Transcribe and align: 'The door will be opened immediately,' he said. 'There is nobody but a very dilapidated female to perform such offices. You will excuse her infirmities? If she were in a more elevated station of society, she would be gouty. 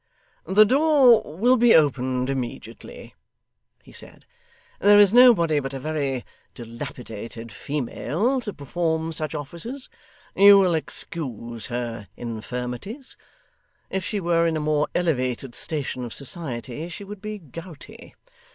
'The 0.47 0.65
door 0.65 1.37
will 1.37 1.57
be 1.57 1.75
opened 1.75 2.27
immediately,' 2.27 3.13
he 3.83 3.91
said. 3.91 4.25
'There 4.79 4.97
is 4.97 5.13
nobody 5.13 5.59
but 5.59 5.75
a 5.75 5.79
very 5.79 6.25
dilapidated 6.55 7.51
female 7.51 8.41
to 8.41 8.51
perform 8.51 9.11
such 9.11 9.35
offices. 9.35 9.89
You 10.35 10.57
will 10.57 10.73
excuse 10.73 11.67
her 11.67 12.07
infirmities? 12.17 13.15
If 13.91 14.03
she 14.03 14.19
were 14.19 14.47
in 14.47 14.57
a 14.57 14.59
more 14.59 14.87
elevated 14.95 15.53
station 15.53 16.03
of 16.03 16.15
society, 16.15 16.89
she 16.89 17.03
would 17.03 17.21
be 17.21 17.37
gouty. 17.37 18.15